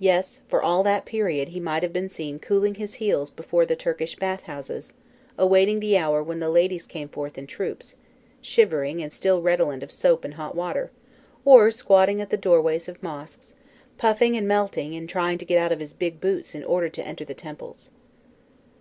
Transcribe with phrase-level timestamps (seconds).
[0.00, 3.76] Yes; for all that period he might have been seen cooling his heels before the
[3.76, 4.92] Turkish bath houses,
[5.38, 7.94] awaiting the hour when the ladies came forth in troops,
[8.40, 10.90] shivering and still redolent of soap and hot water;
[11.44, 13.54] or squatting at the doorways of mosques,
[13.98, 17.06] puffing and melting in trying to get out of his big boots in order to
[17.06, 17.92] enter the temples.